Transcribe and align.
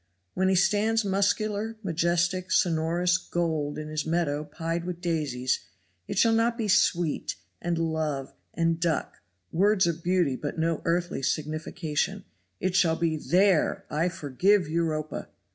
When 0.33 0.49
he 0.49 0.55
stands 0.55 1.05
muscular, 1.05 1.77
majestic, 1.83 2.51
sonorous, 2.51 3.19
gold, 3.19 3.77
in 3.77 3.87
his 3.87 4.03
meadow 4.03 4.43
pied 4.43 4.83
with 4.83 4.99
daisies, 4.99 5.59
it 6.07 6.17
shall 6.17 6.33
not 6.33 6.57
be 6.57 6.67
"sweet" 6.67 7.35
and 7.61 7.77
"love" 7.77 8.33
and 8.55 8.79
"duck" 8.79 9.21
words 9.51 9.85
of 9.85 10.01
beauty 10.01 10.35
but 10.35 10.57
no 10.57 10.81
earthly 10.85 11.21
signification; 11.21 12.25
it 12.59 12.75
shall 12.75 12.95
be, 12.95 13.15
"There, 13.15 13.85
I 13.91 14.09
forgive 14.09 14.67
Europa." 14.67 15.27